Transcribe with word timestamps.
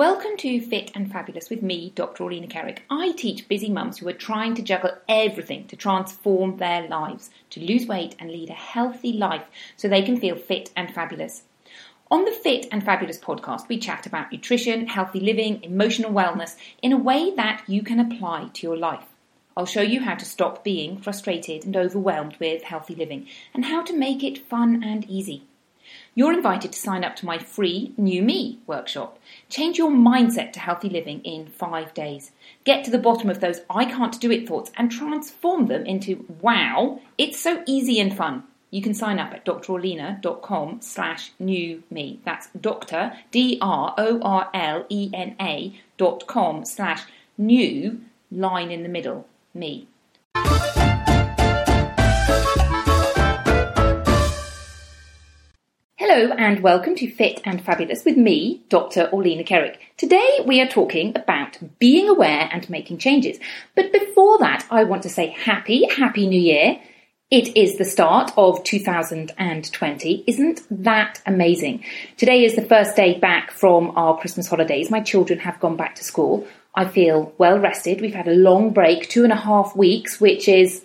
Welcome 0.00 0.38
to 0.38 0.62
Fit 0.62 0.92
and 0.94 1.12
Fabulous 1.12 1.50
with 1.50 1.62
me, 1.62 1.92
Dr. 1.94 2.24
Orlena 2.24 2.50
Kerek. 2.50 2.78
I 2.88 3.12
teach 3.12 3.48
busy 3.48 3.68
mums 3.68 3.98
who 3.98 4.08
are 4.08 4.14
trying 4.14 4.54
to 4.54 4.62
juggle 4.62 4.92
everything 5.06 5.66
to 5.66 5.76
transform 5.76 6.56
their 6.56 6.88
lives, 6.88 7.28
to 7.50 7.60
lose 7.60 7.84
weight 7.84 8.16
and 8.18 8.30
lead 8.30 8.48
a 8.48 8.54
healthy 8.54 9.12
life 9.12 9.44
so 9.76 9.88
they 9.88 10.00
can 10.00 10.18
feel 10.18 10.36
fit 10.36 10.70
and 10.74 10.90
fabulous. 10.94 11.42
On 12.10 12.24
the 12.24 12.32
Fit 12.32 12.66
and 12.72 12.82
Fabulous 12.82 13.18
podcast, 13.18 13.68
we 13.68 13.76
chat 13.76 14.06
about 14.06 14.32
nutrition, 14.32 14.86
healthy 14.86 15.20
living, 15.20 15.62
emotional 15.62 16.10
wellness 16.10 16.56
in 16.80 16.92
a 16.92 16.96
way 16.96 17.34
that 17.34 17.62
you 17.66 17.82
can 17.82 18.00
apply 18.00 18.48
to 18.54 18.66
your 18.66 18.78
life. 18.78 19.04
I'll 19.54 19.66
show 19.66 19.82
you 19.82 20.00
how 20.00 20.14
to 20.14 20.24
stop 20.24 20.64
being 20.64 20.96
frustrated 20.96 21.66
and 21.66 21.76
overwhelmed 21.76 22.38
with 22.40 22.62
healthy 22.62 22.94
living 22.94 23.26
and 23.52 23.66
how 23.66 23.82
to 23.82 23.94
make 23.94 24.24
it 24.24 24.48
fun 24.48 24.82
and 24.82 25.04
easy 25.10 25.42
you're 26.20 26.34
invited 26.34 26.70
to 26.70 26.78
sign 26.78 27.02
up 27.02 27.16
to 27.16 27.24
my 27.24 27.38
free 27.38 27.94
New 27.96 28.22
Me 28.22 28.58
workshop. 28.66 29.18
Change 29.48 29.78
your 29.78 29.90
mindset 29.90 30.52
to 30.52 30.60
healthy 30.60 30.90
living 30.90 31.22
in 31.22 31.46
five 31.46 31.94
days. 31.94 32.30
Get 32.64 32.84
to 32.84 32.90
the 32.90 32.98
bottom 32.98 33.30
of 33.30 33.40
those 33.40 33.62
I 33.70 33.86
can't 33.86 34.20
do 34.20 34.30
it 34.30 34.46
thoughts 34.46 34.70
and 34.76 34.92
transform 34.92 35.68
them 35.68 35.86
into 35.86 36.26
wow, 36.42 37.00
it's 37.16 37.40
so 37.40 37.62
easy 37.64 37.98
and 38.00 38.14
fun. 38.14 38.44
You 38.70 38.82
can 38.82 38.92
sign 38.92 39.18
up 39.18 39.32
at 39.32 39.46
drorlena.com 39.46 40.82
slash 40.82 41.32
new 41.38 41.82
me. 41.88 42.20
That's 42.26 42.48
doctor, 42.48 43.14
D-R-O-R-L-E-N-A 43.30 43.72
dot 45.96 46.26
com 46.26 46.66
slash 46.66 47.04
new 47.38 48.02
line 48.30 48.70
in 48.70 48.82
the 48.82 48.90
middle, 48.90 49.26
me. 49.54 49.88
Hello 56.20 56.34
and 56.36 56.62
welcome 56.62 56.94
to 56.96 57.10
Fit 57.10 57.40
and 57.46 57.64
Fabulous 57.64 58.04
with 58.04 58.18
me, 58.18 58.62
Dr. 58.68 59.08
Orlena 59.10 59.42
Kerek. 59.42 59.78
Today 59.96 60.40
we 60.44 60.60
are 60.60 60.68
talking 60.68 61.16
about 61.16 61.56
being 61.78 62.10
aware 62.10 62.46
and 62.52 62.68
making 62.68 62.98
changes. 62.98 63.38
But 63.74 63.90
before 63.90 64.36
that, 64.40 64.66
I 64.70 64.84
want 64.84 65.02
to 65.04 65.08
say 65.08 65.28
happy, 65.28 65.86
happy 65.86 66.26
new 66.26 66.38
year. 66.38 66.78
It 67.30 67.56
is 67.56 67.78
the 67.78 67.86
start 67.86 68.32
of 68.36 68.62
2020. 68.64 70.24
Isn't 70.26 70.60
that 70.70 71.22
amazing? 71.24 71.84
Today 72.18 72.44
is 72.44 72.54
the 72.54 72.66
first 72.66 72.96
day 72.96 73.18
back 73.18 73.50
from 73.50 73.96
our 73.96 74.18
Christmas 74.18 74.46
holidays. 74.46 74.90
My 74.90 75.00
children 75.00 75.38
have 75.38 75.58
gone 75.58 75.78
back 75.78 75.94
to 75.94 76.04
school. 76.04 76.46
I 76.74 76.84
feel 76.84 77.32
well 77.38 77.58
rested. 77.58 78.02
We've 78.02 78.12
had 78.12 78.28
a 78.28 78.34
long 78.34 78.74
break, 78.74 79.08
two 79.08 79.24
and 79.24 79.32
a 79.32 79.36
half 79.36 79.74
weeks, 79.74 80.20
which 80.20 80.48
is 80.48 80.84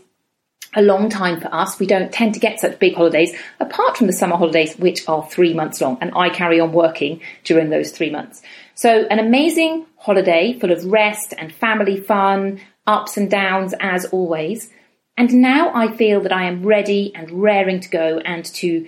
a 0.76 0.82
long 0.82 1.10
time 1.10 1.40
for 1.40 1.54
us. 1.54 1.80
We 1.80 1.88
don't 1.88 2.12
tend 2.12 2.34
to 2.34 2.40
get 2.40 2.60
such 2.60 2.78
big 2.80 2.96
holidays, 2.96 3.36
apart 3.60 3.98
from 3.98 4.08
the 4.08 4.14
summer 4.14 4.36
holidays, 4.36 4.76
which 4.76 5.08
are 5.08 5.28
three 5.28 5.54
months 5.54 5.82
long, 5.82 5.98
and 6.02 6.12
I 6.16 6.30
carry 6.30 6.60
on 6.60 6.74
working 6.74 7.22
during 7.44 7.70
those 7.70 7.92
three 7.92 8.10
months. 8.10 8.42
So, 8.76 9.06
an 9.08 9.20
amazing 9.20 9.86
holiday 9.98 10.58
full 10.60 10.72
of 10.72 10.86
rest 10.86 11.34
and 11.38 11.54
family 11.54 12.00
fun, 12.00 12.60
ups 12.86 13.18
and 13.18 13.32
downs 13.32 13.74
as 13.80 14.06
always. 14.06 14.70
And 15.18 15.34
now 15.36 15.72
I 15.74 15.96
feel 15.96 16.20
that 16.22 16.34
I 16.34 16.44
am 16.44 16.66
ready 16.66 17.16
and 17.16 17.32
raring 17.32 17.80
to 17.80 17.90
go 17.90 18.20
and 18.20 18.44
to 18.46 18.86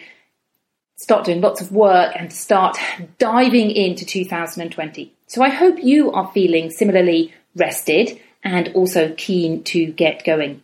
start 0.97 1.25
doing 1.25 1.39
lots 1.39 1.61
of 1.61 1.71
work 1.71 2.13
and 2.15 2.33
start 2.33 2.77
diving 3.17 3.71
into 3.71 4.05
2020. 4.05 5.13
So 5.27 5.41
I 5.41 5.49
hope 5.49 5.83
you 5.83 6.11
are 6.11 6.29
feeling 6.33 6.69
similarly 6.69 7.33
rested 7.55 8.19
and 8.43 8.69
also 8.73 9.13
keen 9.15 9.63
to 9.65 9.85
get 9.85 10.25
going 10.25 10.61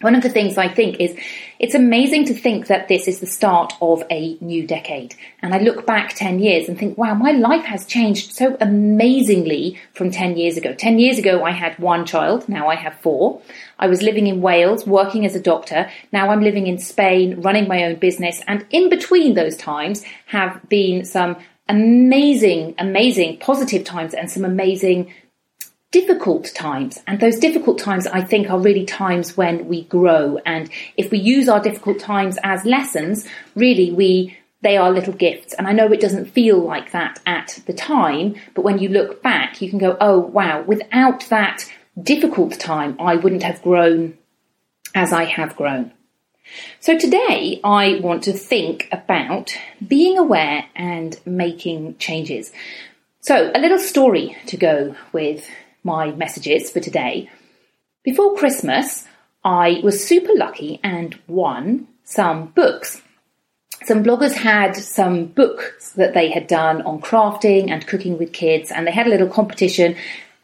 one 0.00 0.14
of 0.14 0.22
the 0.22 0.30
things 0.30 0.56
I 0.56 0.68
think 0.68 0.98
is 0.98 1.16
it's 1.58 1.74
amazing 1.74 2.24
to 2.26 2.34
think 2.34 2.68
that 2.68 2.88
this 2.88 3.06
is 3.06 3.20
the 3.20 3.26
start 3.26 3.74
of 3.82 4.02
a 4.10 4.38
new 4.40 4.66
decade. 4.66 5.14
And 5.42 5.54
I 5.54 5.58
look 5.58 5.84
back 5.84 6.14
10 6.14 6.38
years 6.38 6.68
and 6.68 6.78
think, 6.78 6.96
wow, 6.96 7.12
my 7.12 7.32
life 7.32 7.64
has 7.66 7.84
changed 7.84 8.34
so 8.34 8.56
amazingly 8.60 9.78
from 9.92 10.10
10 10.10 10.38
years 10.38 10.56
ago. 10.56 10.72
10 10.72 10.98
years 10.98 11.18
ago, 11.18 11.44
I 11.44 11.50
had 11.50 11.78
one 11.78 12.06
child. 12.06 12.48
Now 12.48 12.68
I 12.68 12.76
have 12.76 12.94
four. 13.00 13.42
I 13.78 13.88
was 13.88 14.00
living 14.00 14.26
in 14.26 14.40
Wales, 14.40 14.86
working 14.86 15.26
as 15.26 15.34
a 15.34 15.40
doctor. 15.40 15.90
Now 16.12 16.30
I'm 16.30 16.40
living 16.40 16.66
in 16.66 16.78
Spain, 16.78 17.42
running 17.42 17.68
my 17.68 17.84
own 17.84 17.96
business. 17.96 18.40
And 18.48 18.64
in 18.70 18.88
between 18.88 19.34
those 19.34 19.56
times 19.56 20.02
have 20.26 20.66
been 20.70 21.04
some 21.04 21.36
amazing, 21.68 22.74
amazing 22.78 23.38
positive 23.38 23.84
times 23.84 24.14
and 24.14 24.30
some 24.30 24.44
amazing 24.44 25.12
difficult 25.90 26.52
times. 26.54 27.00
And 27.06 27.20
those 27.20 27.38
difficult 27.38 27.78
times, 27.78 28.06
I 28.06 28.22
think, 28.22 28.50
are 28.50 28.60
really 28.60 28.84
times 28.84 29.36
when 29.36 29.66
we 29.66 29.84
grow. 29.84 30.38
And 30.46 30.70
if 30.96 31.10
we 31.10 31.18
use 31.18 31.48
our 31.48 31.60
difficult 31.60 31.98
times 31.98 32.38
as 32.42 32.64
lessons, 32.64 33.26
really 33.54 33.90
we 33.92 34.36
they 34.62 34.76
are 34.76 34.90
little 34.90 35.14
gifts. 35.14 35.54
And 35.54 35.66
I 35.66 35.72
know 35.72 35.90
it 35.90 36.00
doesn't 36.00 36.26
feel 36.26 36.58
like 36.58 36.92
that 36.92 37.18
at 37.24 37.60
the 37.66 37.72
time, 37.72 38.36
but 38.54 38.62
when 38.62 38.78
you 38.78 38.90
look 38.90 39.22
back, 39.22 39.62
you 39.62 39.70
can 39.70 39.78
go, 39.78 39.96
oh 40.00 40.18
wow, 40.18 40.62
without 40.62 41.22
that 41.30 41.64
difficult 42.00 42.60
time, 42.60 42.96
I 43.00 43.16
wouldn't 43.16 43.42
have 43.42 43.62
grown 43.62 44.18
as 44.94 45.14
I 45.14 45.24
have 45.24 45.56
grown. 45.56 45.92
So 46.80 46.98
today 46.98 47.60
I 47.62 48.00
want 48.02 48.24
to 48.24 48.32
think 48.32 48.88
about 48.92 49.56
being 49.86 50.18
aware 50.18 50.66
and 50.74 51.18
making 51.24 51.96
changes. 51.98 52.52
So 53.20 53.52
a 53.54 53.60
little 53.60 53.78
story 53.78 54.36
to 54.46 54.56
go 54.56 54.96
with 55.12 55.48
my 55.82 56.10
messages 56.12 56.70
for 56.70 56.80
today. 56.80 57.30
Before 58.02 58.36
Christmas, 58.36 59.04
I 59.44 59.80
was 59.82 60.06
super 60.06 60.32
lucky 60.34 60.80
and 60.82 61.18
won 61.26 61.88
some 62.04 62.46
books. 62.48 63.02
Some 63.84 64.04
bloggers 64.04 64.34
had 64.34 64.76
some 64.76 65.26
books 65.26 65.92
that 65.92 66.12
they 66.12 66.30
had 66.30 66.46
done 66.46 66.82
on 66.82 67.00
crafting 67.00 67.70
and 67.70 67.86
cooking 67.86 68.18
with 68.18 68.32
kids, 68.32 68.70
and 68.70 68.86
they 68.86 68.92
had 68.92 69.06
a 69.06 69.10
little 69.10 69.28
competition. 69.28 69.96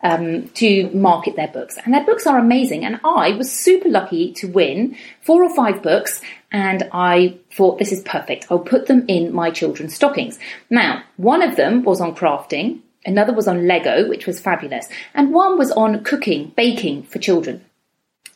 um, 0.02 0.48
to 0.50 0.90
market 0.90 1.36
their 1.36 1.48
books. 1.48 1.78
And 1.84 1.92
their 1.92 2.04
books 2.04 2.26
are 2.26 2.38
amazing. 2.38 2.84
And 2.84 3.00
I 3.04 3.32
was 3.32 3.52
super 3.52 3.88
lucky 3.88 4.32
to 4.34 4.46
win 4.46 4.96
four 5.22 5.42
or 5.42 5.54
five 5.54 5.82
books. 5.82 6.20
And 6.52 6.88
I 6.92 7.38
thought 7.52 7.78
this 7.78 7.92
is 7.92 8.02
perfect. 8.02 8.46
I'll 8.50 8.58
put 8.58 8.86
them 8.86 9.04
in 9.08 9.32
my 9.32 9.50
children's 9.50 9.94
stockings. 9.94 10.38
Now, 10.70 11.02
one 11.16 11.42
of 11.42 11.56
them 11.56 11.82
was 11.82 12.00
on 12.00 12.14
crafting. 12.14 12.80
Another 13.06 13.32
was 13.32 13.48
on 13.48 13.66
Lego, 13.66 14.08
which 14.08 14.26
was 14.26 14.40
fabulous. 14.40 14.88
And 15.14 15.32
one 15.32 15.56
was 15.56 15.70
on 15.70 16.02
cooking, 16.02 16.52
baking 16.56 17.04
for 17.04 17.18
children. 17.18 17.64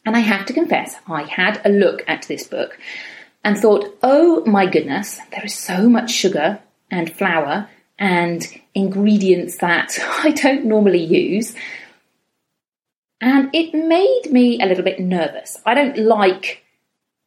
And 0.07 0.17
I 0.17 0.21
have 0.21 0.47
to 0.47 0.53
confess, 0.53 0.97
I 1.07 1.25
had 1.25 1.61
a 1.65 1.69
look 1.69 2.03
at 2.07 2.27
this 2.29 2.47
book 2.47 2.79
and 3.45 3.59
thought, 3.59 3.95
oh 4.03 4.45
my 4.47 4.67
goodness, 4.67 5.19
there 5.31 5.45
is 5.45 5.55
so 5.55 5.89
much 5.89 6.11
sugar 6.11 6.61
and 6.91 7.13
flour 7.13 7.69
and 7.99 8.47
ingredients 8.75 9.59
that 9.59 9.99
I 10.25 10.31
don't 10.31 10.65
normally 10.65 11.05
use. 11.05 11.55
And 13.21 13.51
it 13.53 13.75
made 13.75 14.33
me 14.33 14.63
a 14.63 14.67
little 14.67 14.85
bit 14.85 15.01
nervous. 15.01 15.59
I 15.67 15.75
don't 15.75 15.99
like 15.99 16.65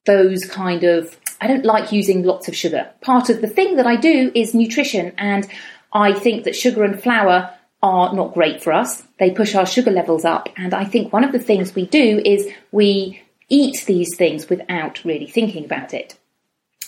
those 0.06 0.46
kind 0.46 0.84
of, 0.84 1.18
I 1.39 1.48
don't 1.48 1.66
like 1.66 1.92
using 1.92 2.24
lots 2.24 2.48
of 2.48 2.56
sugar. 2.56 2.89
Part 3.01 3.30
of 3.30 3.42
the 3.42 3.48
thing 3.48 3.75
that 3.75 3.86
I 3.86 3.96
do 3.96 4.31
is 4.34 4.56
nutrition, 4.56 5.13
and 5.18 5.48
I 5.94 6.13
think 6.13 6.44
that 6.44 6.56
sugar 6.56 6.84
and 6.84 7.01
flour 7.01 7.54
are 7.81 8.13
not 8.13 8.34
great 8.34 8.63
for 8.63 8.74
us. 8.74 9.04
They 9.19 9.31
push 9.31 9.56
our 9.56 9.66
sugar 9.66 9.92
levels 9.92 10.25
up. 10.25 10.50
And 10.57 10.74
I 10.74 10.86
think 10.86 11.13
one 11.13 11.24
of 11.24 11.31
the 11.31 11.40
things 11.40 11.75
we 11.75 11.86
do 11.86 12.22
is 12.25 12.50
we 12.72 13.22
eat 13.50 13.84
these 13.86 14.16
things 14.16 14.50
without 14.50 15.04
really 15.06 15.28
thinking 15.28 15.66
about 15.66 15.94
it. 15.94 16.18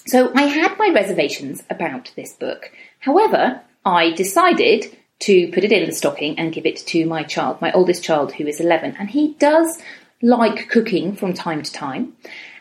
So 0.07 0.31
I 0.34 0.44
had 0.44 0.78
my 0.78 0.92
reservations 0.94 1.63
about 1.69 2.12
this 2.16 2.34
book. 2.34 2.72
However, 3.00 3.62
I 3.84 4.12
decided 4.12 4.98
to 5.19 5.51
put 5.51 5.63
it 5.63 5.72
in 5.72 5.86
the 5.86 5.92
stocking 5.92 6.40
and 6.40 6.54
give 6.54 6.66
it 6.66 6.78
to 6.78 7.06
my 7.06 7.24
child, 7.24 7.62
my 7.62 7.72
oldest 7.72 8.04
child 8.04 8.34
who 8.34 8.48
is 8.48 8.60
11. 8.60 8.96
And 8.98 9.10
he 9.10 9.34
does 9.34 9.80
like 10.22 10.69
cooking 10.69 11.16
from 11.16 11.34
time 11.34 11.62
to 11.62 11.72
time. 11.72 12.13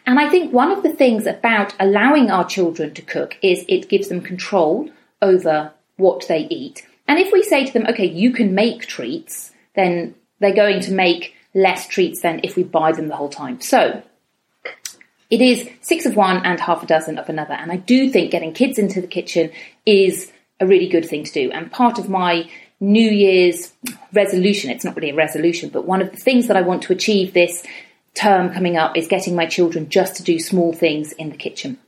And 0.06 0.18
I 0.18 0.28
think 0.28 0.52
one 0.52 0.70
of 0.70 0.82
the 0.82 0.92
things 0.92 1.26
about 1.26 1.74
allowing 1.80 2.30
our 2.30 2.44
children 2.44 2.92
to 2.94 3.02
cook 3.02 3.38
is 3.42 3.64
it 3.68 3.88
gives 3.88 4.08
them 4.08 4.20
control 4.20 4.90
over 5.22 5.72
what 5.96 6.26
they 6.28 6.46
eat. 6.50 6.86
And 7.06 7.18
if 7.18 7.32
we 7.32 7.42
say 7.42 7.64
to 7.64 7.72
them, 7.72 7.86
okay, 7.88 8.06
you 8.06 8.32
can 8.32 8.54
make 8.54 8.86
treats, 8.86 9.52
then 9.74 10.14
they're 10.40 10.54
going 10.54 10.80
to 10.80 10.92
make 10.92 11.34
less 11.54 11.86
treats 11.86 12.20
than 12.20 12.40
if 12.42 12.56
we 12.56 12.62
buy 12.62 12.92
them 12.92 13.08
the 13.08 13.16
whole 13.16 13.28
time. 13.28 13.60
So 13.60 14.02
it 15.30 15.40
is 15.40 15.68
six 15.80 16.06
of 16.06 16.16
one 16.16 16.44
and 16.44 16.60
half 16.60 16.82
a 16.82 16.86
dozen 16.86 17.18
of 17.18 17.28
another. 17.28 17.54
And 17.54 17.70
I 17.70 17.76
do 17.76 18.10
think 18.10 18.30
getting 18.30 18.52
kids 18.52 18.78
into 18.78 19.00
the 19.00 19.06
kitchen 19.06 19.50
is 19.86 20.32
a 20.60 20.66
really 20.66 20.88
good 20.88 21.06
thing 21.06 21.24
to 21.24 21.32
do. 21.32 21.50
And 21.50 21.70
part 21.70 21.98
of 21.98 22.08
my 22.08 22.48
New 22.80 23.10
Year's 23.10 23.72
resolution, 24.12 24.70
it's 24.70 24.84
not 24.84 24.96
really 24.96 25.10
a 25.10 25.14
resolution, 25.14 25.70
but 25.70 25.86
one 25.86 26.02
of 26.02 26.10
the 26.10 26.16
things 26.16 26.48
that 26.48 26.56
I 26.56 26.62
want 26.62 26.82
to 26.84 26.92
achieve 26.92 27.32
this 27.32 27.62
term 28.14 28.52
coming 28.52 28.76
up 28.76 28.96
is 28.96 29.08
getting 29.08 29.34
my 29.34 29.46
children 29.46 29.88
just 29.88 30.16
to 30.16 30.22
do 30.22 30.38
small 30.38 30.72
things 30.72 31.12
in 31.12 31.30
the 31.30 31.36
kitchen. 31.36 31.78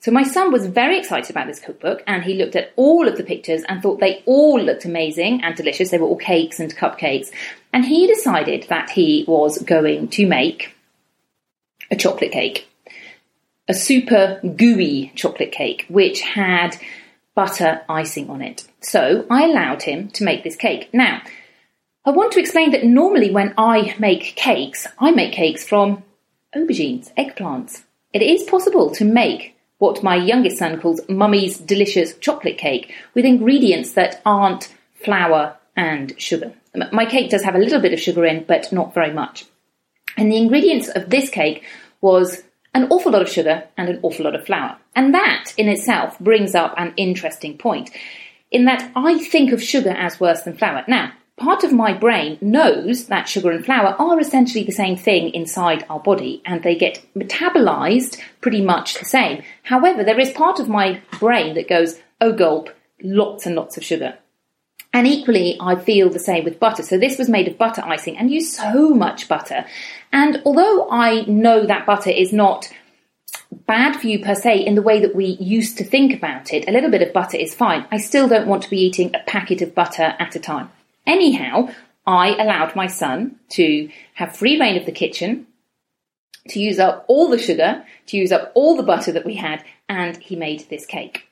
So 0.00 0.12
my 0.12 0.22
son 0.22 0.52
was 0.52 0.66
very 0.66 0.96
excited 0.96 1.30
about 1.30 1.48
this 1.48 1.58
cookbook 1.58 2.04
and 2.06 2.22
he 2.22 2.34
looked 2.34 2.54
at 2.54 2.72
all 2.76 3.08
of 3.08 3.16
the 3.16 3.24
pictures 3.24 3.64
and 3.68 3.82
thought 3.82 3.98
they 3.98 4.22
all 4.26 4.60
looked 4.60 4.84
amazing 4.84 5.42
and 5.42 5.56
delicious. 5.56 5.90
They 5.90 5.98
were 5.98 6.06
all 6.06 6.16
cakes 6.16 6.60
and 6.60 6.74
cupcakes. 6.74 7.30
And 7.72 7.84
he 7.84 8.06
decided 8.06 8.66
that 8.68 8.90
he 8.90 9.24
was 9.26 9.58
going 9.58 10.08
to 10.08 10.26
make 10.26 10.76
a 11.90 11.96
chocolate 11.96 12.30
cake. 12.30 12.68
A 13.66 13.74
super 13.74 14.40
gooey 14.40 15.12
chocolate 15.16 15.52
cake, 15.52 15.84
which 15.88 16.20
had 16.20 16.76
butter 17.34 17.82
icing 17.88 18.30
on 18.30 18.40
it. 18.40 18.66
So 18.80 19.26
I 19.28 19.44
allowed 19.44 19.82
him 19.82 20.08
to 20.10 20.24
make 20.24 20.44
this 20.44 20.56
cake. 20.56 20.90
Now, 20.92 21.22
I 22.04 22.10
want 22.10 22.32
to 22.32 22.40
explain 22.40 22.70
that 22.70 22.84
normally 22.84 23.30
when 23.30 23.52
I 23.58 23.94
make 23.98 24.36
cakes, 24.36 24.86
I 24.98 25.10
make 25.10 25.32
cakes 25.32 25.66
from 25.66 26.04
aubergines, 26.54 27.12
eggplants. 27.16 27.82
It 28.12 28.22
is 28.22 28.44
possible 28.44 28.90
to 28.92 29.04
make 29.04 29.56
what 29.78 30.02
my 30.02 30.16
youngest 30.16 30.58
son 30.58 30.80
calls 30.80 31.00
mummy's 31.08 31.58
delicious 31.58 32.16
chocolate 32.18 32.58
cake 32.58 32.92
with 33.14 33.24
ingredients 33.24 33.92
that 33.92 34.20
aren't 34.26 34.74
flour 35.04 35.56
and 35.76 36.20
sugar. 36.20 36.52
My 36.92 37.06
cake 37.06 37.30
does 37.30 37.44
have 37.44 37.54
a 37.54 37.58
little 37.58 37.80
bit 37.80 37.92
of 37.92 38.00
sugar 38.00 38.24
in, 38.24 38.44
but 38.44 38.72
not 38.72 38.94
very 38.94 39.12
much. 39.12 39.46
And 40.16 40.30
the 40.30 40.36
ingredients 40.36 40.88
of 40.88 41.10
this 41.10 41.30
cake 41.30 41.64
was 42.00 42.42
an 42.74 42.88
awful 42.90 43.12
lot 43.12 43.22
of 43.22 43.28
sugar 43.28 43.64
and 43.76 43.88
an 43.88 44.00
awful 44.02 44.24
lot 44.24 44.34
of 44.34 44.44
flour. 44.44 44.76
And 44.94 45.14
that 45.14 45.52
in 45.56 45.68
itself 45.68 46.18
brings 46.18 46.54
up 46.54 46.74
an 46.76 46.94
interesting 46.96 47.56
point 47.56 47.90
in 48.50 48.64
that 48.64 48.90
I 48.96 49.18
think 49.18 49.52
of 49.52 49.62
sugar 49.62 49.90
as 49.90 50.20
worse 50.20 50.42
than 50.42 50.56
flour. 50.56 50.84
Now, 50.88 51.12
part 51.38 51.64
of 51.64 51.72
my 51.72 51.92
brain 51.92 52.38
knows 52.40 53.06
that 53.06 53.28
sugar 53.28 53.50
and 53.50 53.64
flour 53.64 53.94
are 53.98 54.20
essentially 54.20 54.64
the 54.64 54.72
same 54.72 54.96
thing 54.96 55.30
inside 55.30 55.84
our 55.88 56.00
body 56.00 56.42
and 56.44 56.62
they 56.62 56.74
get 56.74 57.04
metabolized 57.16 58.20
pretty 58.40 58.60
much 58.60 58.94
the 58.94 59.04
same. 59.04 59.42
However, 59.62 60.04
there 60.04 60.20
is 60.20 60.30
part 60.30 60.60
of 60.60 60.68
my 60.68 61.00
brain 61.18 61.54
that 61.54 61.68
goes, 61.68 61.98
oh 62.20 62.32
gulp, 62.32 62.70
lots 63.02 63.46
and 63.46 63.54
lots 63.54 63.76
of 63.76 63.84
sugar. 63.84 64.18
And 64.92 65.06
equally, 65.06 65.56
I 65.60 65.76
feel 65.76 66.08
the 66.08 66.18
same 66.18 66.44
with 66.44 66.58
butter. 66.58 66.82
So 66.82 66.98
this 66.98 67.18
was 67.18 67.28
made 67.28 67.46
of 67.46 67.58
butter 67.58 67.82
icing 67.84 68.16
and 68.16 68.30
used 68.30 68.54
so 68.54 68.90
much 68.90 69.28
butter. 69.28 69.66
And 70.12 70.42
although 70.44 70.90
I 70.90 71.22
know 71.22 71.66
that 71.66 71.86
butter 71.86 72.10
is 72.10 72.32
not 72.32 72.72
bad 73.66 74.00
for 74.00 74.06
you 74.06 74.24
per 74.24 74.34
se 74.34 74.64
in 74.64 74.74
the 74.74 74.82
way 74.82 75.00
that 75.00 75.14
we 75.14 75.26
used 75.40 75.76
to 75.78 75.84
think 75.84 76.14
about 76.14 76.52
it, 76.52 76.68
a 76.68 76.72
little 76.72 76.90
bit 76.90 77.02
of 77.02 77.12
butter 77.12 77.36
is 77.36 77.54
fine. 77.54 77.86
I 77.90 77.98
still 77.98 78.28
don't 78.28 78.48
want 78.48 78.62
to 78.62 78.70
be 78.70 78.80
eating 78.80 79.14
a 79.14 79.22
packet 79.26 79.62
of 79.62 79.74
butter 79.74 80.14
at 80.18 80.36
a 80.36 80.40
time. 80.40 80.70
Anyhow, 81.08 81.70
I 82.06 82.36
allowed 82.36 82.76
my 82.76 82.86
son 82.86 83.36
to 83.50 83.88
have 84.14 84.36
free 84.36 84.60
reign 84.60 84.76
of 84.76 84.84
the 84.84 84.92
kitchen, 84.92 85.46
to 86.50 86.60
use 86.60 86.78
up 86.78 87.06
all 87.08 87.28
the 87.28 87.38
sugar, 87.38 87.84
to 88.06 88.16
use 88.16 88.30
up 88.30 88.52
all 88.54 88.76
the 88.76 88.82
butter 88.82 89.10
that 89.12 89.24
we 89.24 89.34
had, 89.36 89.64
and 89.88 90.18
he 90.18 90.36
made 90.36 90.68
this 90.68 90.84
cake. 90.84 91.24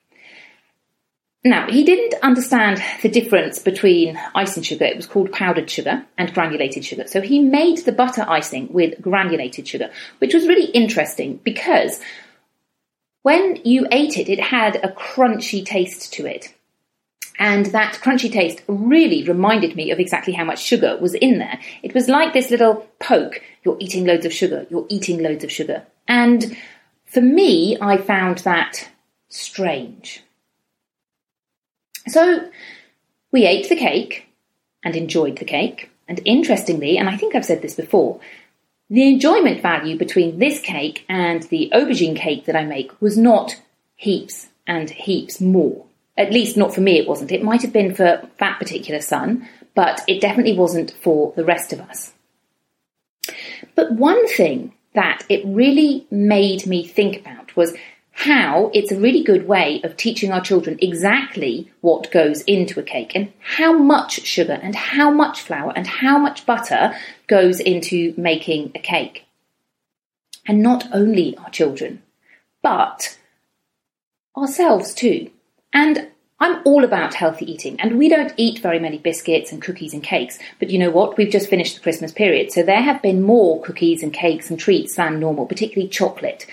Now, 1.44 1.70
he 1.70 1.84
didn't 1.84 2.20
understand 2.22 2.82
the 3.02 3.10
difference 3.10 3.58
between 3.60 4.18
icing 4.34 4.62
sugar, 4.62 4.86
it 4.86 4.96
was 4.96 5.06
called 5.06 5.30
powdered 5.30 5.70
sugar, 5.70 6.04
and 6.18 6.34
granulated 6.34 6.84
sugar. 6.84 7.06
So 7.06 7.20
he 7.20 7.38
made 7.38 7.78
the 7.78 7.92
butter 7.92 8.24
icing 8.26 8.72
with 8.72 9.00
granulated 9.00 9.68
sugar, 9.68 9.90
which 10.18 10.34
was 10.34 10.48
really 10.48 10.70
interesting 10.70 11.36
because 11.44 12.00
when 13.22 13.60
you 13.64 13.86
ate 13.92 14.16
it, 14.16 14.28
it 14.28 14.40
had 14.40 14.76
a 14.76 14.88
crunchy 14.88 15.64
taste 15.64 16.14
to 16.14 16.26
it. 16.26 16.52
And 17.38 17.66
that 17.66 17.94
crunchy 17.94 18.32
taste 18.32 18.62
really 18.66 19.22
reminded 19.22 19.76
me 19.76 19.90
of 19.90 20.00
exactly 20.00 20.32
how 20.32 20.44
much 20.44 20.62
sugar 20.62 20.96
was 21.00 21.14
in 21.14 21.38
there. 21.38 21.58
It 21.82 21.94
was 21.94 22.08
like 22.08 22.32
this 22.32 22.50
little 22.50 22.86
poke. 22.98 23.42
You're 23.62 23.76
eating 23.78 24.06
loads 24.06 24.24
of 24.24 24.32
sugar. 24.32 24.66
You're 24.70 24.86
eating 24.88 25.22
loads 25.22 25.44
of 25.44 25.52
sugar. 25.52 25.84
And 26.08 26.56
for 27.04 27.20
me, 27.20 27.76
I 27.80 27.98
found 27.98 28.38
that 28.38 28.88
strange. 29.28 30.22
So 32.08 32.48
we 33.32 33.44
ate 33.44 33.68
the 33.68 33.76
cake 33.76 34.26
and 34.82 34.96
enjoyed 34.96 35.38
the 35.38 35.44
cake. 35.44 35.90
And 36.08 36.20
interestingly, 36.24 36.96
and 36.96 37.08
I 37.08 37.16
think 37.16 37.34
I've 37.34 37.44
said 37.44 37.62
this 37.62 37.74
before, 37.74 38.20
the 38.88 39.08
enjoyment 39.08 39.60
value 39.60 39.98
between 39.98 40.38
this 40.38 40.60
cake 40.60 41.04
and 41.08 41.42
the 41.44 41.70
aubergine 41.74 42.16
cake 42.16 42.44
that 42.44 42.54
I 42.54 42.64
make 42.64 43.00
was 43.00 43.18
not 43.18 43.60
heaps 43.96 44.48
and 44.66 44.88
heaps 44.88 45.40
more. 45.40 45.86
At 46.16 46.32
least 46.32 46.56
not 46.56 46.74
for 46.74 46.80
me, 46.80 46.98
it 46.98 47.08
wasn't. 47.08 47.32
It 47.32 47.42
might 47.42 47.62
have 47.62 47.72
been 47.72 47.94
for 47.94 48.28
that 48.38 48.58
particular 48.58 49.00
son, 49.00 49.48
but 49.74 50.02
it 50.08 50.20
definitely 50.20 50.56
wasn't 50.56 50.92
for 51.02 51.32
the 51.36 51.44
rest 51.44 51.72
of 51.72 51.80
us. 51.80 52.14
But 53.74 53.92
one 53.92 54.26
thing 54.28 54.72
that 54.94 55.24
it 55.28 55.44
really 55.44 56.06
made 56.10 56.66
me 56.66 56.86
think 56.86 57.20
about 57.20 57.54
was 57.54 57.74
how 58.12 58.70
it's 58.72 58.90
a 58.90 58.98
really 58.98 59.22
good 59.22 59.46
way 59.46 59.78
of 59.84 59.94
teaching 59.94 60.32
our 60.32 60.40
children 60.40 60.78
exactly 60.80 61.70
what 61.82 62.10
goes 62.10 62.40
into 62.42 62.80
a 62.80 62.82
cake 62.82 63.12
and 63.14 63.30
how 63.40 63.74
much 63.74 64.22
sugar 64.24 64.58
and 64.62 64.74
how 64.74 65.10
much 65.10 65.42
flour 65.42 65.70
and 65.76 65.86
how 65.86 66.16
much 66.16 66.46
butter 66.46 66.94
goes 67.26 67.60
into 67.60 68.14
making 68.16 68.72
a 68.74 68.78
cake. 68.78 69.26
And 70.48 70.62
not 70.62 70.88
only 70.94 71.36
our 71.36 71.50
children, 71.50 72.02
but 72.62 73.18
ourselves 74.34 74.94
too. 74.94 75.30
And 75.76 76.08
I'm 76.40 76.62
all 76.64 76.84
about 76.84 77.12
healthy 77.12 77.52
eating, 77.52 77.78
and 77.80 77.98
we 77.98 78.08
don't 78.08 78.32
eat 78.38 78.60
very 78.60 78.78
many 78.78 78.96
biscuits 78.96 79.52
and 79.52 79.60
cookies 79.60 79.92
and 79.92 80.02
cakes. 80.02 80.38
But 80.58 80.70
you 80.70 80.78
know 80.78 80.90
what? 80.90 81.18
We've 81.18 81.30
just 81.30 81.50
finished 81.50 81.74
the 81.74 81.82
Christmas 81.82 82.12
period, 82.12 82.50
so 82.50 82.62
there 82.62 82.80
have 82.80 83.02
been 83.02 83.22
more 83.22 83.60
cookies 83.60 84.02
and 84.02 84.10
cakes 84.10 84.48
and 84.48 84.58
treats 84.58 84.96
than 84.96 85.20
normal, 85.20 85.44
particularly 85.44 85.90
chocolate. 85.90 86.46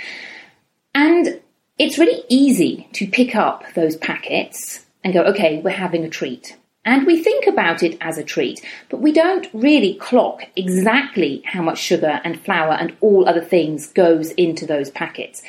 And 0.94 1.40
it's 1.80 1.98
really 1.98 2.26
easy 2.28 2.90
to 2.94 3.08
pick 3.08 3.34
up 3.34 3.64
those 3.76 3.96
packets 3.96 4.86
and 5.06 5.14
go, 5.14 5.22
okay, 5.24 5.62
we're 5.64 5.72
having 5.72 6.04
a 6.04 6.10
treat. 6.10 6.58
And 6.86 7.08
we 7.08 7.24
think 7.24 7.48
about 7.48 7.82
it 7.82 7.98
as 8.02 8.18
a 8.18 8.24
treat, 8.24 8.62
but 8.90 9.00
we 9.00 9.14
don't 9.14 9.48
really 9.54 9.94
clock 9.96 10.44
exactly 10.58 11.42
how 11.46 11.62
much 11.62 11.80
sugar 11.80 12.20
and 12.26 12.42
flour 12.42 12.74
and 12.74 12.96
all 13.00 13.28
other 13.28 13.42
things 13.42 13.88
goes 13.88 14.32
into 14.32 14.66
those 14.66 14.92
packets. 14.92 15.42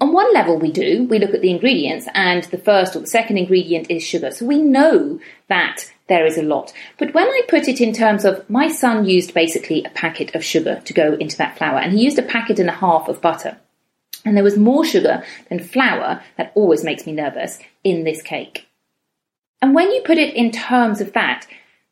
On 0.00 0.12
one 0.12 0.32
level, 0.34 0.58
we 0.58 0.70
do. 0.70 1.04
We 1.04 1.18
look 1.18 1.32
at 1.32 1.40
the 1.40 1.50
ingredients, 1.50 2.08
and 2.12 2.44
the 2.44 2.58
first 2.58 2.94
or 2.94 3.00
the 3.00 3.06
second 3.06 3.38
ingredient 3.38 3.90
is 3.90 4.02
sugar. 4.02 4.30
So 4.32 4.44
we 4.44 4.58
know 4.58 5.18
that 5.48 5.90
there 6.08 6.26
is 6.26 6.36
a 6.36 6.42
lot. 6.42 6.74
But 6.98 7.14
when 7.14 7.26
I 7.26 7.42
put 7.48 7.68
it 7.68 7.80
in 7.80 7.94
terms 7.94 8.26
of 8.26 8.48
my 8.50 8.68
son 8.68 9.06
used 9.06 9.32
basically 9.32 9.82
a 9.84 9.90
packet 9.90 10.34
of 10.34 10.44
sugar 10.44 10.82
to 10.84 10.92
go 10.92 11.14
into 11.14 11.38
that 11.38 11.56
flour, 11.56 11.78
and 11.78 11.94
he 11.94 12.04
used 12.04 12.18
a 12.18 12.22
packet 12.22 12.58
and 12.58 12.68
a 12.68 12.72
half 12.72 13.08
of 13.08 13.22
butter. 13.22 13.56
And 14.26 14.36
there 14.36 14.44
was 14.44 14.58
more 14.58 14.84
sugar 14.84 15.24
than 15.48 15.58
flour, 15.58 16.22
that 16.36 16.52
always 16.54 16.84
makes 16.84 17.06
me 17.06 17.12
nervous, 17.12 17.58
in 17.82 18.04
this 18.04 18.20
cake. 18.20 18.68
And 19.62 19.74
when 19.74 19.92
you 19.92 20.02
put 20.02 20.18
it 20.18 20.34
in 20.34 20.50
terms 20.50 21.00
of 21.00 21.12
that, 21.12 21.46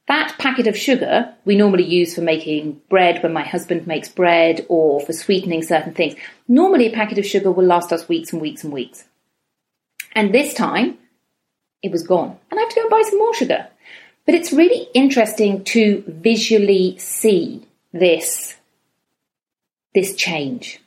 that 0.09 0.35
packet 0.39 0.67
of 0.67 0.77
sugar 0.77 1.33
we 1.45 1.57
normally 1.57 1.85
use 1.85 2.17
for 2.17 2.21
making 2.21 2.81
bread 2.91 3.23
when 3.23 3.33
my 3.33 3.45
husband 3.45 3.87
makes 3.87 4.09
bread 4.09 4.67
or 4.69 5.01
for 5.01 5.13
sweetening 5.13 5.63
certain 5.63 5.95
things. 5.95 6.17
Normally, 6.49 6.89
a 6.89 6.93
packet 6.93 7.19
of 7.19 7.25
sugar 7.25 7.53
will 7.53 7.65
last 7.65 7.93
us 7.93 8.09
weeks 8.09 8.33
and 8.33 8.43
weeks 8.43 8.65
and 8.65 8.73
weeks. 8.73 9.05
And 10.13 10.35
this 10.35 10.53
time, 10.53 10.99
it 11.81 11.93
was 11.93 12.05
gone. 12.05 12.37
And 12.51 12.59
I 12.59 12.63
have 12.65 12.71
to 12.71 12.75
go 12.75 12.81
and 12.83 12.91
buy 12.91 13.03
some 13.09 13.21
more 13.21 13.35
sugar. 13.35 13.69
But 14.27 14.35
it's 14.35 14.53
really 14.53 14.89
interesting 14.93 15.63
to 15.65 16.03
visually 16.09 16.99
see 16.99 17.67
this, 17.93 18.57
this 19.95 20.17
change. 20.17 20.81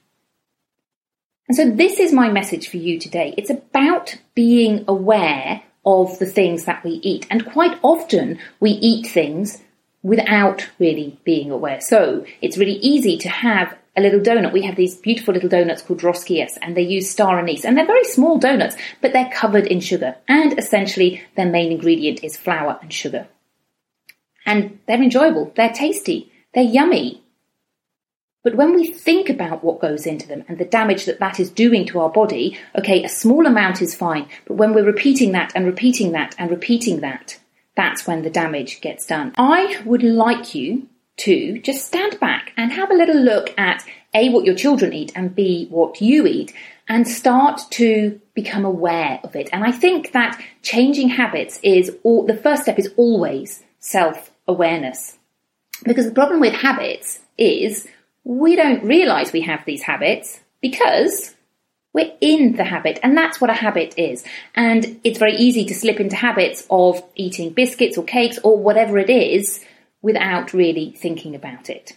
And 1.47 1.55
so 1.55 1.69
this 1.69 1.99
is 1.99 2.11
my 2.11 2.29
message 2.29 2.67
for 2.67 2.77
you 2.77 2.99
today. 2.99 3.33
It's 3.37 3.49
about 3.49 4.17
being 4.35 4.83
aware 4.87 5.63
of 5.85 6.19
the 6.19 6.25
things 6.25 6.65
that 6.65 6.83
we 6.83 6.91
eat. 7.03 7.27
And 7.29 7.45
quite 7.45 7.77
often 7.81 8.39
we 8.59 8.71
eat 8.71 9.07
things 9.07 9.61
without 10.01 10.69
really 10.79 11.17
being 11.23 11.51
aware. 11.51 11.81
So 11.81 12.25
it's 12.41 12.57
really 12.57 12.73
easy 12.73 13.17
to 13.19 13.29
have 13.29 13.75
a 13.95 14.01
little 14.01 14.19
donut. 14.19 14.53
We 14.53 14.63
have 14.63 14.75
these 14.75 14.95
beautiful 14.95 15.33
little 15.33 15.49
donuts 15.49 15.81
called 15.81 16.03
rosquillas 16.03 16.57
and 16.61 16.75
they 16.75 16.81
use 16.81 17.09
star 17.09 17.39
anise 17.39 17.63
and 17.63 17.77
they're 17.77 17.85
very 17.85 18.03
small 18.05 18.37
donuts, 18.37 18.75
but 19.01 19.13
they're 19.13 19.29
covered 19.29 19.67
in 19.67 19.79
sugar. 19.79 20.15
And 20.27 20.57
essentially 20.57 21.21
their 21.35 21.49
main 21.49 21.71
ingredient 21.71 22.23
is 22.23 22.37
flour 22.37 22.79
and 22.81 22.91
sugar. 22.91 23.27
And 24.45 24.79
they're 24.87 25.01
enjoyable. 25.01 25.53
They're 25.55 25.73
tasty. 25.73 26.31
They're 26.53 26.63
yummy. 26.63 27.22
But 28.43 28.55
when 28.55 28.75
we 28.75 28.91
think 28.91 29.29
about 29.29 29.63
what 29.63 29.79
goes 29.79 30.05
into 30.05 30.27
them 30.27 30.43
and 30.47 30.57
the 30.57 30.65
damage 30.65 31.05
that 31.05 31.19
that 31.19 31.39
is 31.39 31.49
doing 31.49 31.85
to 31.87 31.99
our 31.99 32.09
body, 32.09 32.59
okay, 32.77 33.03
a 33.03 33.09
small 33.09 33.45
amount 33.45 33.81
is 33.81 33.95
fine. 33.95 34.27
But 34.45 34.55
when 34.55 34.73
we're 34.73 34.83
repeating 34.85 35.31
that 35.31 35.53
and 35.55 35.65
repeating 35.65 36.11
that 36.11 36.35
and 36.37 36.51
repeating 36.51 36.99
that, 36.99 37.39
that's 37.75 38.05
when 38.05 38.21
the 38.21 38.29
damage 38.29 38.81
gets 38.81 39.05
done. 39.05 39.33
I 39.37 39.81
would 39.85 40.03
like 40.03 40.53
you 40.53 40.89
to 41.15 41.59
just 41.59 41.85
stand 41.85 42.19
back 42.19 42.51
and 42.57 42.71
have 42.73 42.91
a 42.91 42.95
little 42.95 43.15
look 43.15 43.57
at 43.57 43.85
A, 44.13 44.29
what 44.29 44.45
your 44.45 44.55
children 44.55 44.93
eat 44.93 45.13
and 45.15 45.33
B, 45.33 45.67
what 45.69 46.01
you 46.01 46.27
eat 46.27 46.53
and 46.87 47.07
start 47.07 47.61
to 47.71 48.19
become 48.33 48.65
aware 48.65 49.19
of 49.23 49.35
it. 49.35 49.49
And 49.53 49.63
I 49.63 49.71
think 49.71 50.11
that 50.11 50.41
changing 50.61 51.09
habits 51.09 51.59
is 51.63 51.95
all, 52.03 52.25
the 52.25 52.35
first 52.35 52.63
step 52.63 52.77
is 52.77 52.93
always 52.97 53.63
self 53.79 54.31
awareness. 54.47 55.17
Because 55.83 56.05
the 56.05 56.13
problem 56.13 56.39
with 56.39 56.53
habits 56.53 57.19
is 57.37 57.87
we 58.23 58.55
don't 58.55 58.83
realize 58.83 59.31
we 59.31 59.41
have 59.41 59.65
these 59.65 59.83
habits 59.83 60.39
because 60.61 61.33
we're 61.93 62.11
in 62.21 62.55
the 62.55 62.63
habit, 62.63 62.99
and 63.03 63.15
that's 63.15 63.39
what 63.39 63.51
a 63.51 63.53
habit 63.53 63.93
is. 63.97 64.23
And 64.55 64.99
it's 65.03 65.19
very 65.19 65.35
easy 65.35 65.65
to 65.65 65.75
slip 65.75 65.99
into 65.99 66.15
habits 66.15 66.65
of 66.69 67.03
eating 67.15 67.51
biscuits 67.51 67.97
or 67.97 68.03
cakes 68.03 68.39
or 68.43 68.57
whatever 68.57 68.97
it 68.97 69.09
is 69.09 69.63
without 70.01 70.53
really 70.53 70.91
thinking 70.91 71.35
about 71.35 71.69
it. 71.69 71.95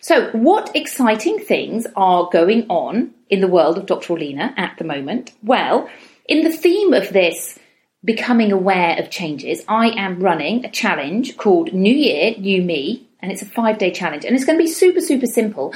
So, 0.00 0.30
what 0.30 0.74
exciting 0.74 1.40
things 1.40 1.86
are 1.96 2.28
going 2.32 2.66
on 2.68 3.12
in 3.28 3.40
the 3.40 3.48
world 3.48 3.76
of 3.76 3.86
Dr. 3.86 4.14
Orlena 4.14 4.54
at 4.56 4.78
the 4.78 4.84
moment? 4.84 5.32
Well, 5.42 5.90
in 6.26 6.42
the 6.44 6.52
theme 6.52 6.94
of 6.94 7.12
this 7.12 7.58
becoming 8.02 8.52
aware 8.52 8.98
of 8.98 9.10
changes, 9.10 9.62
I 9.68 9.88
am 9.88 10.20
running 10.20 10.64
a 10.64 10.70
challenge 10.70 11.36
called 11.36 11.74
New 11.74 11.94
Year, 11.94 12.34
New 12.38 12.62
Me, 12.62 13.09
and 13.22 13.30
it's 13.30 13.42
a 13.42 13.46
five 13.46 13.78
day 13.78 13.90
challenge. 13.90 14.24
And 14.24 14.34
it's 14.34 14.44
going 14.44 14.58
to 14.58 14.64
be 14.64 14.70
super, 14.70 15.00
super 15.00 15.26
simple. 15.26 15.74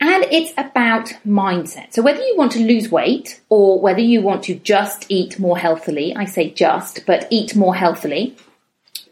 And 0.00 0.24
it's 0.24 0.52
about 0.58 1.12
mindset. 1.26 1.92
So 1.92 2.02
whether 2.02 2.20
you 2.20 2.36
want 2.36 2.52
to 2.52 2.58
lose 2.58 2.90
weight 2.90 3.40
or 3.48 3.80
whether 3.80 4.00
you 4.00 4.20
want 4.20 4.42
to 4.44 4.54
just 4.56 5.06
eat 5.08 5.38
more 5.38 5.56
healthily, 5.56 6.14
I 6.14 6.24
say 6.24 6.50
just, 6.50 7.06
but 7.06 7.28
eat 7.30 7.54
more 7.54 7.74
healthily, 7.74 8.36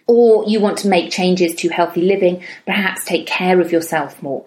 or 0.06 0.44
you 0.46 0.60
want 0.60 0.78
to 0.78 0.88
make 0.88 1.10
changes 1.10 1.54
to 1.56 1.68
healthy 1.68 2.02
living, 2.02 2.42
perhaps 2.66 3.04
take 3.04 3.26
care 3.26 3.60
of 3.60 3.72
yourself 3.72 4.22
more. 4.22 4.44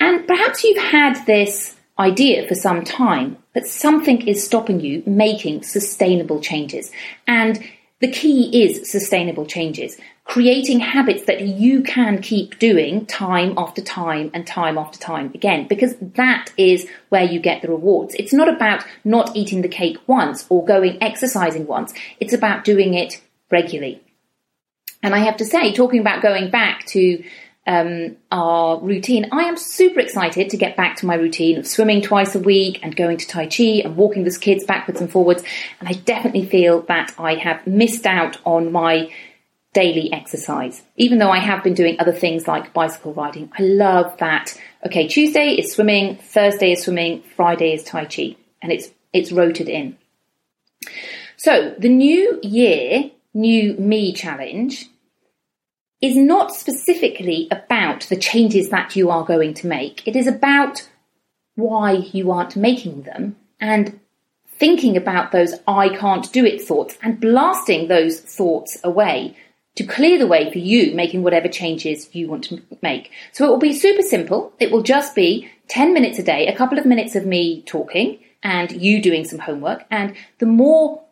And 0.00 0.26
perhaps 0.26 0.64
you've 0.64 0.82
had 0.82 1.24
this 1.26 1.76
idea 1.98 2.46
for 2.48 2.54
some 2.54 2.84
time, 2.84 3.36
but 3.54 3.66
something 3.66 4.26
is 4.26 4.44
stopping 4.44 4.80
you 4.80 5.02
making 5.06 5.62
sustainable 5.62 6.40
changes. 6.40 6.90
And 7.26 7.62
the 8.00 8.10
key 8.10 8.64
is 8.64 8.90
sustainable 8.90 9.46
changes, 9.46 9.96
creating 10.26 10.80
habits 10.80 11.24
that 11.26 11.40
you 11.40 11.82
can 11.82 12.20
keep 12.20 12.58
doing 12.58 13.06
time 13.06 13.54
after 13.56 13.80
time 13.80 14.28
and 14.34 14.44
time 14.44 14.76
after 14.76 14.98
time 14.98 15.30
again, 15.34 15.68
because 15.68 15.94
that 16.00 16.52
is 16.56 16.86
where 17.10 17.22
you 17.22 17.38
get 17.38 17.62
the 17.62 17.68
rewards. 17.68 18.14
It's 18.16 18.32
not 18.32 18.48
about 18.48 18.84
not 19.04 19.36
eating 19.36 19.62
the 19.62 19.68
cake 19.68 19.96
once 20.08 20.44
or 20.48 20.64
going 20.64 21.00
exercising 21.00 21.66
once. 21.66 21.94
It's 22.18 22.32
about 22.32 22.64
doing 22.64 22.94
it 22.94 23.22
regularly. 23.50 24.02
And 25.00 25.14
I 25.14 25.20
have 25.20 25.36
to 25.36 25.44
say, 25.44 25.72
talking 25.72 26.00
about 26.00 26.22
going 26.22 26.50
back 26.50 26.84
to 26.86 27.22
um, 27.68 28.16
our 28.32 28.80
routine, 28.80 29.28
I 29.30 29.42
am 29.44 29.56
super 29.56 30.00
excited 30.00 30.50
to 30.50 30.56
get 30.56 30.76
back 30.76 30.96
to 30.96 31.06
my 31.06 31.14
routine 31.14 31.56
of 31.58 31.68
swimming 31.68 32.02
twice 32.02 32.34
a 32.34 32.40
week 32.40 32.80
and 32.82 32.96
going 32.96 33.18
to 33.18 33.28
Tai 33.28 33.46
Chi 33.46 33.80
and 33.84 33.96
walking 33.96 34.24
the 34.24 34.36
kids 34.36 34.64
backwards 34.64 35.00
and 35.00 35.10
forwards. 35.10 35.44
And 35.78 35.88
I 35.88 35.92
definitely 35.92 36.46
feel 36.46 36.82
that 36.82 37.14
I 37.16 37.36
have 37.36 37.64
missed 37.64 38.06
out 38.06 38.38
on 38.44 38.72
my 38.72 39.12
daily 39.76 40.10
exercise, 40.10 40.82
even 40.96 41.18
though 41.18 41.30
I 41.30 41.38
have 41.38 41.62
been 41.62 41.74
doing 41.74 41.96
other 41.98 42.14
things 42.14 42.48
like 42.48 42.72
bicycle 42.72 43.12
riding. 43.12 43.52
I 43.58 43.62
love 43.62 44.16
that. 44.20 44.58
Okay, 44.86 45.06
Tuesday 45.06 45.48
is 45.48 45.70
swimming, 45.70 46.16
Thursday 46.16 46.72
is 46.72 46.82
swimming, 46.82 47.22
Friday 47.36 47.74
is 47.74 47.84
Tai 47.84 48.06
Chi, 48.06 48.36
and 48.62 48.72
it's 48.72 48.90
it's 49.12 49.32
rotated 49.32 49.68
in. 49.68 49.98
So 51.36 51.74
the 51.78 51.90
new 51.90 52.40
year, 52.42 53.10
new 53.34 53.74
me 53.74 54.14
challenge 54.14 54.86
is 56.00 56.16
not 56.16 56.54
specifically 56.54 57.46
about 57.50 58.04
the 58.04 58.16
changes 58.16 58.70
that 58.70 58.96
you 58.96 59.10
are 59.10 59.26
going 59.26 59.52
to 59.54 59.66
make. 59.66 60.08
It 60.08 60.16
is 60.16 60.26
about 60.26 60.88
why 61.54 61.90
you 62.14 62.32
aren't 62.32 62.56
making 62.56 63.02
them 63.02 63.36
and 63.60 64.00
thinking 64.48 64.96
about 64.96 65.32
those 65.32 65.52
I 65.68 65.90
can't 65.90 66.32
do 66.32 66.46
it 66.46 66.62
thoughts 66.62 66.96
and 67.02 67.20
blasting 67.20 67.88
those 67.88 68.20
thoughts 68.20 68.78
away 68.82 69.36
to 69.76 69.84
clear 69.84 70.18
the 70.18 70.26
way 70.26 70.50
for 70.50 70.58
you 70.58 70.94
making 70.94 71.22
whatever 71.22 71.48
changes 71.48 72.08
you 72.14 72.28
want 72.28 72.44
to 72.44 72.62
make. 72.82 73.10
So 73.32 73.46
it 73.46 73.48
will 73.48 73.58
be 73.58 73.74
super 73.74 74.02
simple. 74.02 74.52
It 74.58 74.70
will 74.70 74.82
just 74.82 75.14
be 75.14 75.48
10 75.68 75.94
minutes 75.94 76.18
a 76.18 76.22
day, 76.22 76.46
a 76.46 76.56
couple 76.56 76.78
of 76.78 76.86
minutes 76.86 77.14
of 77.14 77.26
me 77.26 77.62
talking 77.62 78.18
and 78.42 78.72
you 78.72 79.02
doing 79.02 79.24
some 79.24 79.38
homework. 79.38 79.84
And 79.90 80.14
the 80.38 80.46
more 80.46 81.02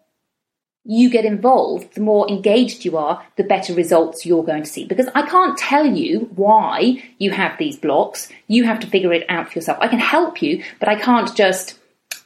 you 0.85 1.09
get 1.09 1.25
involved, 1.25 1.94
the 1.94 2.00
more 2.00 2.28
engaged 2.28 2.85
you 2.85 2.97
are, 2.97 3.25
the 3.37 3.44
better 3.44 3.73
results 3.75 4.26
you're 4.26 4.44
going 4.44 4.62
to 4.62 4.68
see. 4.68 4.85
Because 4.85 5.09
I 5.14 5.23
can't 5.23 5.56
tell 5.56 5.87
you 5.87 6.30
why 6.35 7.02
you 7.18 7.30
have 7.30 7.59
these 7.59 7.76
blocks. 7.76 8.28
You 8.47 8.64
have 8.64 8.80
to 8.80 8.87
figure 8.87 9.12
it 9.12 9.25
out 9.28 9.50
for 9.50 9.59
yourself. 9.59 9.78
I 9.80 9.88
can 9.88 9.99
help 9.99 10.42
you, 10.42 10.62
but 10.80 10.88
I 10.88 10.97
can't 10.97 11.35
just 11.35 11.78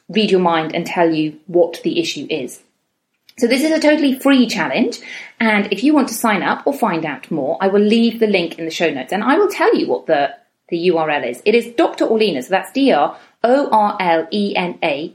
read 0.09 0.31
your 0.31 0.41
mind 0.41 0.75
and 0.75 0.85
tell 0.85 1.13
you 1.13 1.39
what 1.47 1.81
the 1.83 1.99
issue 1.99 2.27
is. 2.29 2.61
So 3.39 3.47
this 3.47 3.63
is 3.63 3.71
a 3.71 3.79
totally 3.79 4.19
free 4.19 4.47
challenge. 4.47 4.99
And 5.39 5.71
if 5.71 5.83
you 5.83 5.93
want 5.93 6.09
to 6.09 6.13
sign 6.13 6.43
up 6.43 6.67
or 6.67 6.73
find 6.73 7.05
out 7.05 7.31
more, 7.31 7.57
I 7.61 7.67
will 7.67 7.81
leave 7.81 8.19
the 8.19 8.27
link 8.27 8.59
in 8.59 8.65
the 8.65 8.71
show 8.71 8.89
notes 8.89 9.13
and 9.13 9.23
I 9.23 9.37
will 9.37 9.47
tell 9.47 9.73
you 9.75 9.87
what 9.87 10.07
the, 10.07 10.35
the 10.67 10.89
URL 10.89 11.29
is. 11.29 11.41
It 11.45 11.55
is 11.55 11.73
Dr. 11.75 12.05
Orlena. 12.05 12.43
So 12.43 12.49
that's 12.49 12.71
D-R 12.73 13.17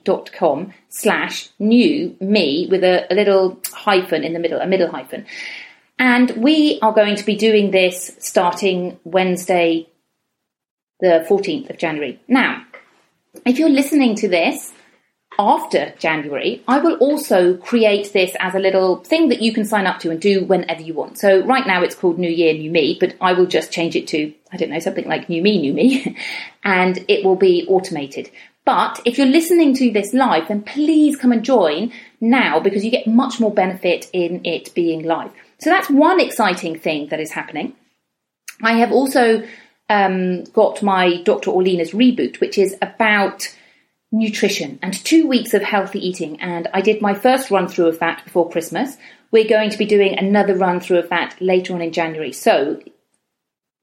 dot 0.04 0.32
com 0.32 0.72
slash 0.88 1.50
new 1.58 2.16
me 2.20 2.66
with 2.70 2.82
a, 2.82 3.12
a 3.12 3.14
little 3.14 3.60
hyphen 3.72 4.24
in 4.24 4.32
the 4.32 4.38
middle, 4.38 4.60
a 4.60 4.66
middle 4.66 4.90
hyphen. 4.90 5.26
And 5.98 6.30
we 6.30 6.78
are 6.80 6.92
going 6.92 7.16
to 7.16 7.24
be 7.24 7.36
doing 7.36 7.70
this 7.70 8.16
starting 8.18 8.98
Wednesday, 9.04 9.88
the 11.00 11.26
14th 11.28 11.70
of 11.70 11.78
January. 11.78 12.20
Now, 12.26 12.64
if 13.44 13.58
you're 13.58 13.68
listening 13.68 14.14
to 14.16 14.28
this 14.28 14.72
after 15.38 15.92
January, 15.98 16.62
I 16.68 16.78
will 16.78 16.96
also 16.96 17.56
create 17.56 18.12
this 18.12 18.34
as 18.40 18.54
a 18.54 18.58
little 18.58 18.96
thing 18.96 19.28
that 19.28 19.42
you 19.42 19.52
can 19.52 19.64
sign 19.64 19.86
up 19.86 19.98
to 20.00 20.10
and 20.10 20.20
do 20.20 20.44
whenever 20.44 20.82
you 20.82 20.94
want. 20.94 21.18
So 21.18 21.44
right 21.44 21.66
now 21.66 21.82
it's 21.82 21.94
called 21.94 22.18
New 22.18 22.30
Year, 22.30 22.54
New 22.54 22.70
Me, 22.70 22.96
but 22.98 23.14
I 23.20 23.32
will 23.32 23.46
just 23.46 23.72
change 23.72 23.96
it 23.96 24.06
to, 24.08 24.32
I 24.52 24.56
don't 24.56 24.70
know, 24.70 24.78
something 24.78 25.08
like 25.08 25.28
New 25.28 25.42
Me, 25.42 25.60
New 25.60 25.72
Me, 25.72 26.16
and 26.64 27.04
it 27.08 27.24
will 27.24 27.36
be 27.36 27.66
automated. 27.68 28.30
But 28.64 29.00
if 29.04 29.18
you're 29.18 29.26
listening 29.26 29.74
to 29.76 29.90
this 29.90 30.14
live, 30.14 30.48
then 30.48 30.62
please 30.62 31.16
come 31.16 31.32
and 31.32 31.44
join 31.44 31.92
now 32.20 32.60
because 32.60 32.84
you 32.84 32.90
get 32.90 33.06
much 33.06 33.38
more 33.38 33.52
benefit 33.52 34.08
in 34.12 34.44
it 34.44 34.74
being 34.74 35.04
live. 35.04 35.32
So 35.58 35.70
that's 35.70 35.90
one 35.90 36.20
exciting 36.20 36.78
thing 36.78 37.08
that 37.08 37.20
is 37.20 37.32
happening. 37.32 37.74
I 38.62 38.74
have 38.78 38.92
also 38.92 39.46
um, 39.90 40.44
got 40.44 40.82
my 40.82 41.22
Dr. 41.22 41.50
Orlena's 41.50 41.92
reboot, 41.92 42.40
which 42.40 42.56
is 42.56 42.74
about 42.80 43.54
nutrition 44.14 44.78
and 44.80 44.94
two 45.04 45.26
weeks 45.26 45.54
of 45.54 45.62
healthy 45.62 46.06
eating. 46.06 46.40
And 46.40 46.68
I 46.72 46.80
did 46.80 47.02
my 47.02 47.14
first 47.14 47.50
run 47.50 47.68
through 47.68 47.88
of 47.88 47.98
that 47.98 48.24
before 48.24 48.48
Christmas, 48.48 48.96
we're 49.30 49.48
going 49.48 49.70
to 49.70 49.78
be 49.78 49.86
doing 49.86 50.16
another 50.16 50.54
run 50.54 50.80
through 50.80 50.98
of 50.98 51.10
that 51.10 51.36
later 51.40 51.74
on 51.74 51.82
in 51.82 51.92
January. 51.92 52.32
So 52.32 52.80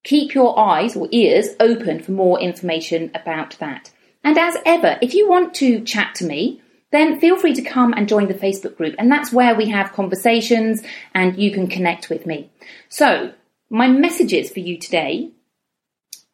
keep 0.04 0.34
your 0.34 0.58
eyes 0.58 0.96
or 0.96 1.10
ears 1.12 1.50
open 1.60 2.02
for 2.02 2.14
more 2.14 2.40
information 2.40 3.12
about 3.14 3.58
that. 3.60 3.92
And 4.24 4.38
as 4.38 4.56
ever, 4.66 4.98
if 5.02 5.14
you 5.14 5.30
want 5.30 5.54
to 5.56 5.82
chat 5.82 6.16
to 6.16 6.26
me, 6.26 6.62
then 6.92 7.20
feel 7.20 7.38
free 7.38 7.54
to 7.54 7.62
come 7.62 7.94
and 7.94 8.08
join 8.08 8.28
the 8.28 8.34
Facebook 8.34 8.78
group. 8.78 8.96
And 8.98 9.12
that's 9.12 9.32
where 9.32 9.56
we 9.56 9.70
have 9.70 9.94
conversations 9.94 10.82
and 11.14 11.38
you 11.38 11.52
can 11.52 11.68
connect 11.68 12.10
with 12.10 12.26
me. 12.26 12.50
So 12.90 13.34
my 13.70 13.88
messages 13.88 14.52
for 14.52 14.60
you 14.60 14.78
today 14.78 15.32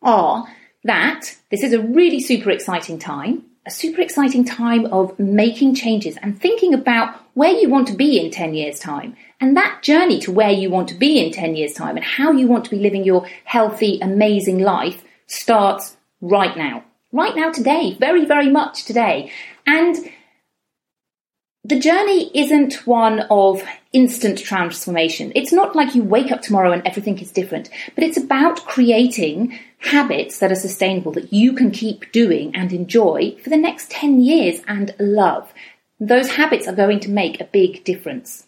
are 0.02 0.48
that 0.84 1.36
this 1.52 1.64
is 1.64 1.74
a 1.74 1.82
really 1.82 2.20
super 2.20 2.50
exciting 2.50 3.00
time, 3.00 3.46
a 3.68 3.72
super 3.72 4.02
exciting 4.02 4.46
time 4.46 4.86
of 4.86 5.20
making 5.20 5.76
changes 5.76 6.18
and 6.22 6.40
thinking 6.40 6.74
about 6.74 7.14
where 7.34 7.52
you 7.52 7.70
want 7.70 7.86
to 7.88 7.94
be 7.94 8.18
in 8.18 8.32
10 8.32 8.54
years' 8.54 8.80
time. 8.80 9.16
And 9.42 9.58
that 9.58 9.84
journey 9.84 10.20
to 10.22 10.32
where 10.32 10.50
you 10.52 10.70
want 10.70 10.88
to 10.88 10.96
be 10.96 11.20
in 11.24 11.34
10 11.34 11.58
years' 11.58 11.74
time 11.74 11.98
and 11.98 12.06
how 12.06 12.32
you 12.32 12.48
want 12.48 12.64
to 12.66 12.72
be 12.72 12.80
living 12.80 13.04
your 13.04 13.28
healthy, 13.44 14.00
amazing 14.02 14.60
life 14.60 15.04
starts 15.28 15.98
right 16.22 16.56
now. 16.56 16.86
Right 17.12 17.36
now, 17.36 17.52
today, 17.52 17.98
very, 18.00 18.26
very 18.26 18.50
much 18.50 18.86
today. 18.86 19.32
And 19.66 19.98
the 21.68 21.80
journey 21.80 22.32
isn't 22.34 22.88
one 22.88 23.26
of 23.30 23.62
instant 23.92 24.40
transformation. 24.40 25.34
It's 25.36 25.52
not 25.52 25.76
like 25.76 25.96
you 25.96 26.02
wake 26.02 26.32
up 26.32 26.42
tomorrow 26.42 26.72
and 26.72 26.86
everything 26.88 27.20
is 27.20 27.30
different, 27.30 27.70
but 27.94 28.06
it's 28.06 28.16
about 28.16 28.66
creating 28.66 29.60
habits 29.80 30.40
that 30.40 30.50
are 30.50 30.56
sustainable 30.56 31.12
that 31.12 31.34
you 31.34 31.52
can 31.52 31.72
keep 31.72 32.10
doing 32.14 32.56
and 32.56 32.72
enjoy 32.72 33.36
for 33.44 33.50
the 33.50 33.58
next 33.58 33.92
10 33.92 34.22
years 34.22 34.62
and 34.66 34.96
love. 34.98 35.54
Those 36.00 36.30
habits 36.30 36.70
are 36.70 36.76
going 36.76 37.02
to 37.02 37.12
make 37.12 37.42
a 37.42 37.46
big 37.46 37.84
difference. 37.84 38.47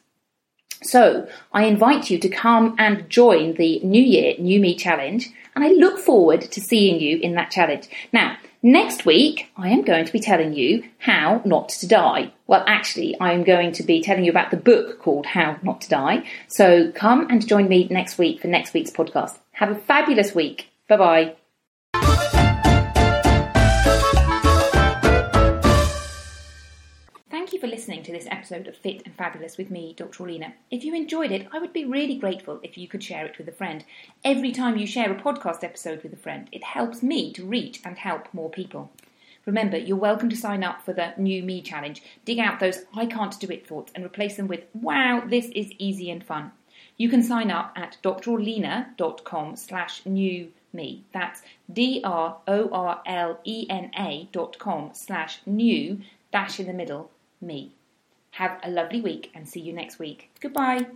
So 0.81 1.27
I 1.51 1.65
invite 1.65 2.09
you 2.09 2.19
to 2.19 2.29
come 2.29 2.75
and 2.77 3.09
join 3.09 3.55
the 3.55 3.79
New 3.79 4.01
Year, 4.01 4.35
New 4.39 4.59
Me 4.59 4.75
challenge, 4.75 5.29
and 5.55 5.63
I 5.63 5.69
look 5.69 5.99
forward 5.99 6.41
to 6.41 6.61
seeing 6.61 6.99
you 7.01 7.17
in 7.17 7.35
that 7.35 7.51
challenge. 7.51 7.89
Now, 8.13 8.37
Next 8.61 9.05
week, 9.05 9.49
I 9.55 9.69
am 9.69 9.83
going 9.83 10.03
to 10.03 10.11
be 10.11 10.19
telling 10.19 10.53
you 10.53 10.83
how 10.97 11.41
not 11.45 11.69
to 11.69 11.87
die. 11.87 12.33
Well, 12.45 12.65
actually, 12.67 13.17
I 13.17 13.31
am 13.31 13.45
going 13.45 13.71
to 13.73 13.83
be 13.83 14.01
telling 14.01 14.25
you 14.25 14.31
about 14.31 14.51
the 14.51 14.57
book 14.57 14.99
called 14.99 15.27
How 15.27 15.57
Not 15.63 15.79
to 15.81 15.89
Die. 15.89 16.25
So 16.49 16.91
come 16.91 17.27
and 17.29 17.47
join 17.47 17.69
me 17.69 17.87
next 17.89 18.17
week 18.17 18.41
for 18.41 18.47
next 18.49 18.73
week's 18.73 18.91
podcast. 18.91 19.37
Have 19.53 19.71
a 19.71 19.75
fabulous 19.75 20.35
week. 20.35 20.67
Bye 20.89 20.97
bye. 20.97 21.38
You 27.59 27.67
for 27.67 27.75
listening 27.75 28.03
to 28.03 28.13
this 28.13 28.27
episode 28.31 28.67
of 28.69 28.77
Fit 28.77 29.01
and 29.03 29.13
Fabulous 29.13 29.57
with 29.57 29.69
me, 29.69 29.93
Dr. 29.93 30.23
Orlena. 30.23 30.53
If 30.71 30.85
you 30.85 30.95
enjoyed 30.95 31.33
it, 31.33 31.45
I 31.51 31.59
would 31.59 31.73
be 31.73 31.83
really 31.83 32.15
grateful 32.15 32.61
if 32.63 32.77
you 32.77 32.87
could 32.87 33.03
share 33.03 33.25
it 33.25 33.37
with 33.37 33.49
a 33.49 33.51
friend. 33.51 33.83
Every 34.23 34.53
time 34.53 34.77
you 34.77 34.87
share 34.87 35.11
a 35.11 35.21
podcast 35.21 35.61
episode 35.61 36.01
with 36.01 36.13
a 36.13 36.15
friend, 36.15 36.47
it 36.53 36.63
helps 36.63 37.03
me 37.03 37.33
to 37.33 37.45
reach 37.45 37.81
and 37.83 37.97
help 37.97 38.33
more 38.33 38.49
people. 38.49 38.93
Remember, 39.45 39.75
you're 39.77 39.97
welcome 39.97 40.29
to 40.29 40.37
sign 40.37 40.63
up 40.63 40.81
for 40.85 40.93
the 40.93 41.13
New 41.17 41.43
Me 41.43 41.61
Challenge. 41.61 42.01
Dig 42.23 42.39
out 42.39 42.61
those 42.61 42.85
I 42.95 43.05
can't 43.05 43.37
do 43.37 43.47
it 43.47 43.67
thoughts 43.67 43.91
and 43.93 44.05
replace 44.05 44.37
them 44.37 44.47
with, 44.47 44.63
wow, 44.73 45.21
this 45.27 45.47
is 45.47 45.73
easy 45.77 46.09
and 46.09 46.23
fun. 46.23 46.53
You 46.95 47.09
can 47.09 47.21
sign 47.21 47.51
up 47.51 47.73
at 47.75 47.97
drorlena.com 48.01 49.57
slash 49.57 50.05
new 50.05 50.53
me. 50.71 51.03
That's 51.11 51.41
D-R-O-R-L-E-N-A 51.73 52.39
dot 54.31 54.59
com 54.59 54.91
slash 54.93 55.41
new 55.45 55.99
dash 56.31 56.57
in 56.61 56.65
the 56.65 56.73
middle 56.73 57.11
me. 57.41 57.73
Have 58.31 58.59
a 58.63 58.69
lovely 58.69 59.01
week 59.01 59.31
and 59.33 59.47
see 59.47 59.59
you 59.59 59.73
next 59.73 59.99
week. 59.99 60.29
Goodbye. 60.39 60.87